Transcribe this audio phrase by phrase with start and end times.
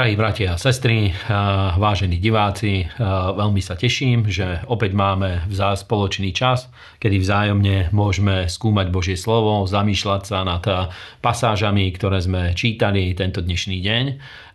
[0.00, 1.12] Drahí bratia a sestry,
[1.76, 2.88] vážení diváci,
[3.36, 10.22] veľmi sa teším, že opäť máme spoločný čas, kedy vzájomne môžeme skúmať Božie slovo, zamýšľať
[10.24, 10.64] sa nad
[11.20, 14.04] pasážami, ktoré sme čítali tento dnešný deň.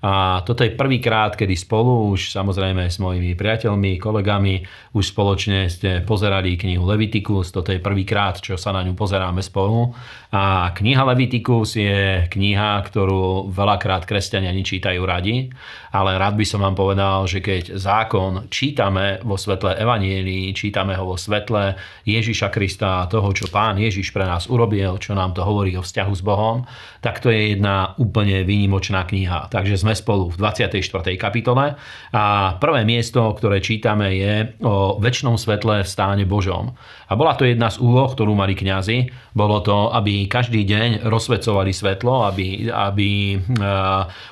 [0.06, 4.62] A toto je prvýkrát, kedy spolu už samozrejme s mojimi priateľmi, kolegami
[4.94, 7.50] už spoločne ste pozerali knihu Leviticus.
[7.50, 9.98] Toto je prvýkrát, čo sa na ňu pozeráme spolu.
[10.30, 15.50] A kniha Leviticus je kniha, ktorú veľakrát kresťania nečítajú radi,
[15.90, 21.16] ale rád by som vám povedal, že keď zákon čítame vo svetle Evanielii, čítame ho
[21.16, 21.74] vo svetle
[22.06, 26.14] Ježiša Krista, toho, čo Pán Ježiš pre nás urobil, čo nám to hovorí o vzťahu
[26.14, 26.68] s Bohom,
[27.02, 29.50] tak to je jedna úplne výnimočná kniha.
[29.50, 31.16] Takže sme spolu v 24.
[31.16, 31.80] kapitole
[32.12, 32.24] a
[32.60, 36.76] prvé miesto, ktoré čítame je o väčšnom svetle v stáne Božom.
[37.06, 39.32] A bola to jedna z úloh, ktorú mali kňazi.
[39.38, 43.38] Bolo to, aby každý deň rozsvecovali svetlo, aby, aby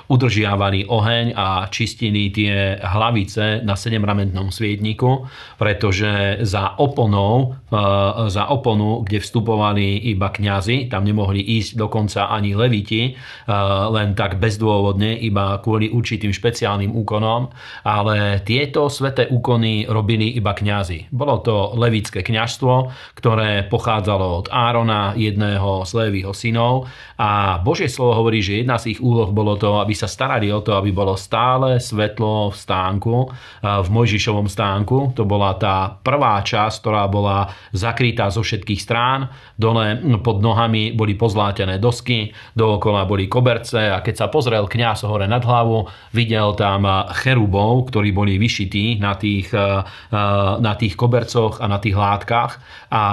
[0.10, 5.30] udržiavali oheň a čistili tie hlavice na sedemramentnom svietniku,
[5.62, 7.54] pretože za oponou,
[8.28, 13.14] za oponu, kde vstupovali iba kňazi, tam nemohli ísť dokonca ani leviti,
[13.94, 17.52] len tak bezdôvodne, iba kvôli určitým špeciálnym úkonom,
[17.84, 21.12] ale tieto sveté úkony robili iba kňazi.
[21.12, 22.73] Bolo to levické kňažstvo,
[23.20, 26.88] ktoré pochádzalo od Árona, jedného z Lévyho synov
[27.20, 30.64] a Božie slovo hovorí, že jedna z ich úloh bolo to, aby sa starali o
[30.64, 33.16] to, aby bolo stále svetlo v stánku,
[33.62, 35.18] v Mojžišovom stánku.
[35.18, 39.30] To bola tá prvá časť, ktorá bola zakrytá zo všetkých strán.
[39.58, 45.26] Dole pod nohami boli pozlátené dosky, dookola boli koberce a keď sa pozrel kňaz hore
[45.34, 46.86] nad hlavu, videl tam
[47.17, 49.50] cherubov, ktorí boli vyšití na tých,
[50.62, 52.62] na tých kobercoch a na tých látkach
[52.94, 53.03] a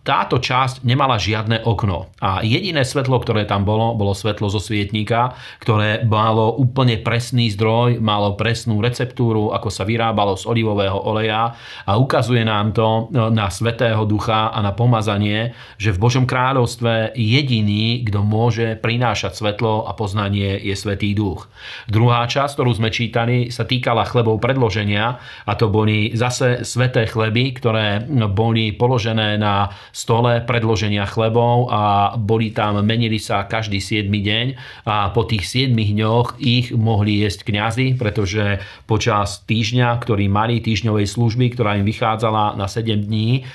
[0.00, 2.08] táto časť nemala žiadne okno.
[2.24, 8.00] A jediné svetlo, ktoré tam bolo, bolo svetlo zo svietníka, ktoré malo úplne presný zdroj,
[8.00, 11.52] malo presnú receptúru, ako sa vyrábalo z olivového oleja
[11.84, 18.06] a ukazuje nám to na Svetého Ducha a na pomazanie, že v Božom kráľovstve jediný,
[18.08, 21.50] kto môže prinášať svetlo a poznanie je Svetý Duch.
[21.86, 27.54] Druhá časť, ktorú sme čítali, sa týkala chlebov predloženia a to boli zase sveté chleby,
[27.56, 34.46] ktoré boli položené na stole predloženia chlebov a boli tam, menili sa každý 7 deň
[34.86, 41.06] a po tých 7 dňoch ich mohli jesť kňazi, pretože počas týždňa, ktorý mali týždňovej
[41.06, 43.46] služby, ktorá im vychádzala na 7 dní,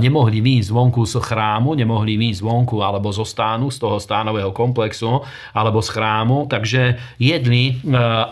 [0.00, 5.22] nemohli výjsť zvonku z chrámu, nemohli výjsť zvonku alebo zo stánu, z toho stánového komplexu
[5.54, 6.98] alebo z chrámu, takže
[7.40, 7.80] jedli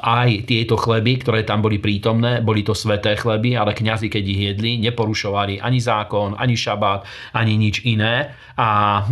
[0.04, 4.42] aj tieto chleby, ktoré tam boli prítomné, boli to sveté chleby, ale kňazi, keď ich
[4.54, 8.36] jedli, neporušovali ani zákon, ani šabát, ani nič iné.
[8.58, 9.02] A e,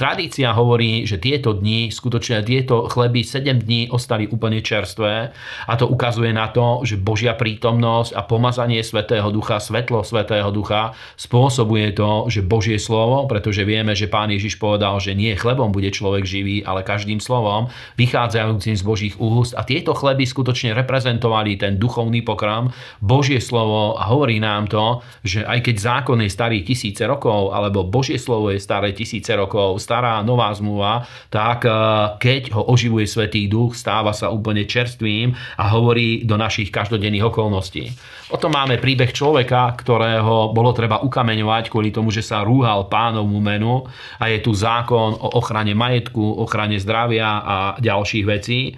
[0.00, 5.28] tradícia hovorí, že tieto dni, skutočne tieto chleby 7 dní ostali úplne čerstvé
[5.68, 10.96] a to ukazuje na to, že Božia prítomnosť a pomazanie Svetého Ducha, svetlo Svetého Ducha
[11.20, 15.92] spôsobuje to, že Božie slovo, pretože vieme, že Pán Ježiš povedal, že nie chlebom bude
[15.92, 17.68] človek živý, ale každým slovom
[18.00, 22.72] vychádzajúcim z Božích úst a tieto chleby skutočne reprezentovali ten duchovný pokrm,
[23.04, 27.84] Božie slovo a hovorí nám to, že aj keď zákon je starý tisíce rokov, alebo
[27.84, 31.76] Božie slovo je staré tisíce rokov, stará nová zmluva, tak eh,
[32.16, 37.92] keď ho oživuje Svetý Duch, stáva sa úplne čerstvým a hovorí do našich každodenných okolností.
[38.26, 43.38] O tom máme príbeh človeka, ktorého bolo treba ukameňovať kvôli tomu, že sa rúhal pánovmu
[43.38, 43.86] menu
[44.18, 48.74] a je tu zákon o ochrane majetku, ochrane zdravia a ďalších vecí.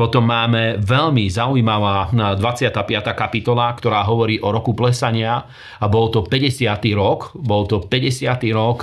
[0.00, 2.72] Potom máme veľmi zaujímavá 25.
[3.12, 5.44] kapitola, ktorá hovorí o roku plesania
[5.76, 6.72] a bol to 50.
[6.96, 8.40] rok, bol to 50.
[8.56, 8.78] rok,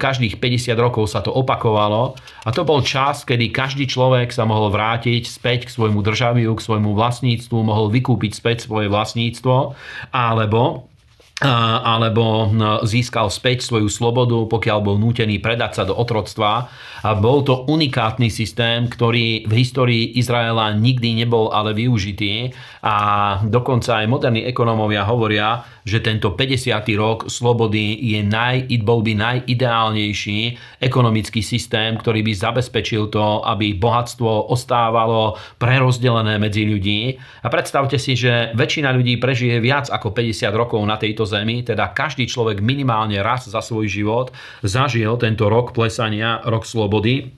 [0.00, 2.16] každých 50 rokov sa to opakovalo
[2.46, 6.64] a to bol čas, kedy každý človek sa mohol vrátiť späť k svojmu državiu, k
[6.64, 9.76] svojmu vlastníctvu, mohol vykúpiť späť svoje vlastníctvo
[10.16, 10.88] alebo
[11.36, 12.48] alebo
[12.88, 16.72] získal späť svoju slobodu, pokiaľ bol nútený predať sa do otroctva.
[17.04, 22.56] A bol to unikátny systém, ktorý v histórii Izraela nikdy nebol ale využitý.
[22.86, 22.96] A
[23.42, 26.70] dokonca aj moderní ekonómovia hovoria, že tento 50.
[26.94, 34.54] rok slobody je naj, bol by najideálnejší ekonomický systém, ktorý by zabezpečil to, aby bohatstvo
[34.54, 37.18] ostávalo prerozdelené medzi ľudí.
[37.42, 41.90] A predstavte si, že väčšina ľudí prežije viac ako 50 rokov na tejto zemi, teda
[41.90, 44.30] každý človek minimálne raz za svoj život
[44.62, 47.34] zažil tento rok plesania, rok slobody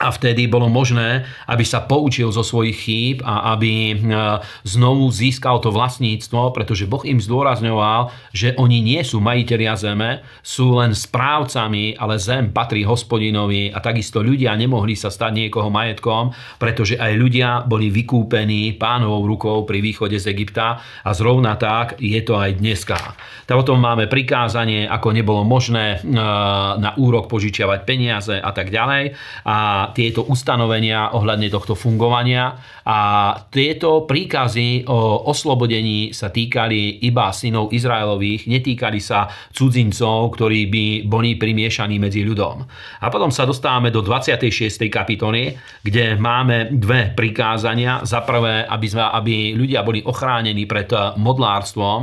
[0.00, 3.94] a vtedy bolo možné, aby sa poučil zo svojich chýb a aby e,
[4.64, 10.80] znovu získal to vlastníctvo, pretože Boh im zdôrazňoval, že oni nie sú majiteľia zeme, sú
[10.80, 16.96] len správcami, ale zem patrí hospodinovi a takisto ľudia nemohli sa stať niekoho majetkom, pretože
[16.96, 22.40] aj ľudia boli vykúpení pánovou rukou pri východe z Egypta a zrovna tak je to
[22.40, 22.96] aj dneska.
[23.44, 26.16] Tak potom máme prikázanie, ako nebolo možné e,
[26.80, 29.12] na úrok požičiavať peniaze a tak ďalej.
[29.44, 32.56] A tieto ustanovenia ohľadne tohto fungovania
[32.86, 32.98] a
[33.52, 41.36] tieto príkazy o oslobodení sa týkali iba synov Izraelových, netýkali sa cudzincov, ktorí by boli
[41.36, 42.64] primiešaní medzi ľudom.
[43.02, 44.90] A potom sa dostávame do 26.
[44.90, 45.54] kapitoly,
[45.84, 48.02] kde máme dve prikázania.
[48.02, 52.00] Za prvé, aby, sme, aby ľudia boli ochránení pred modlárstvom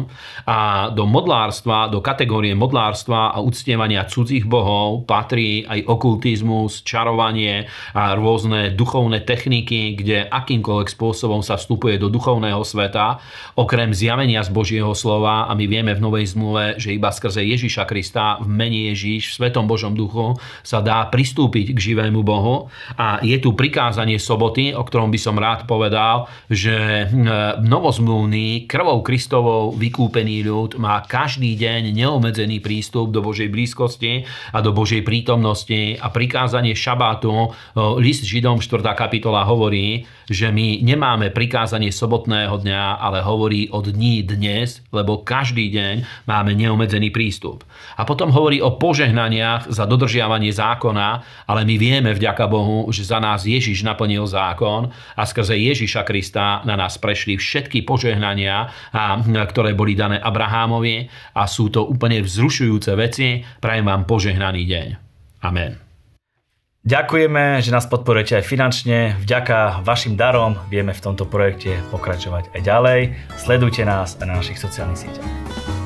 [0.48, 8.13] a do modlárstva, do kategórie modlárstva a uctievania cudzích bohov patrí aj okultizmus, čarovanie, a
[8.18, 13.19] rôzne duchovné techniky, kde akýmkoľvek spôsobom sa vstupuje do duchovného sveta,
[13.56, 17.83] okrem zjavenia z Božieho slova a my vieme v Novej zmluve, že iba skrze Ježiša
[17.89, 22.69] Krista v mene Ježiš, v Svetom Božom duchu sa dá pristúpiť k živému Bohu.
[23.00, 27.07] A je tu prikázanie soboty, o ktorom by som rád povedal, že
[27.63, 34.75] novozmluvný krvou Kristovou vykúpený ľud má každý deň neobmedzený prístup do Božej blízkosti a do
[34.75, 35.97] Božej prítomnosti.
[35.97, 38.84] A prikázanie šabátu list Židom 4.
[38.96, 45.72] kapitola hovorí, že my nemáme prikázanie sobotného dňa, ale hovorí o dní dnes, lebo každý
[45.72, 47.64] deň máme neomedzený prístup.
[47.96, 51.08] A potom hovorí o požehnaniach za dodržiavanie zákona,
[51.48, 56.62] ale my vieme vďaka Bohu, že za nás Ježiš naplnil zákon a skrze Ježiša Krista
[56.68, 58.68] na nás prešli všetky požehnania,
[59.25, 63.42] ktoré boli dané Abrahámovi a sú to úplne vzrušujúce veci.
[63.63, 64.88] Prajem vám požehnaný deň.
[65.48, 65.87] Amen.
[66.88, 69.19] Ďakujeme, že nás podporujete aj finančne.
[69.19, 73.00] Vďaka vašim darom vieme v tomto projekte pokračovať aj ďalej.
[73.36, 75.76] Sledujte nás na našich sociálnych sieťach.